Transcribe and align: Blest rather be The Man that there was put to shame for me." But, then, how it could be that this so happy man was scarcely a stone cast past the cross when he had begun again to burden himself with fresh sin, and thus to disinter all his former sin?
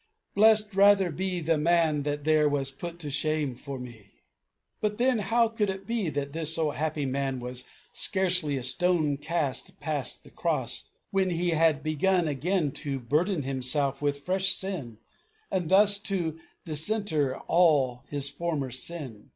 Blest 0.33 0.73
rather 0.73 1.11
be 1.11 1.41
The 1.41 1.59
Man 1.59 2.01
that 2.01 2.23
there 2.23 2.49
was 2.49 2.71
put 2.71 2.97
to 3.01 3.11
shame 3.11 3.53
for 3.53 3.77
me." 3.77 4.09
But, 4.79 4.97
then, 4.97 5.19
how 5.19 5.45
it 5.49 5.55
could 5.55 5.85
be 5.85 6.09
that 6.09 6.33
this 6.33 6.55
so 6.55 6.71
happy 6.71 7.05
man 7.05 7.39
was 7.39 7.65
scarcely 7.93 8.57
a 8.57 8.63
stone 8.63 9.17
cast 9.17 9.79
past 9.79 10.23
the 10.23 10.31
cross 10.31 10.89
when 11.11 11.29
he 11.29 11.51
had 11.51 11.83
begun 11.83 12.27
again 12.27 12.71
to 12.81 12.99
burden 12.99 13.43
himself 13.43 14.01
with 14.01 14.21
fresh 14.25 14.53
sin, 14.55 14.97
and 15.51 15.69
thus 15.69 15.99
to 15.99 16.39
disinter 16.65 17.37
all 17.41 18.03
his 18.07 18.27
former 18.27 18.71
sin? 18.71 19.29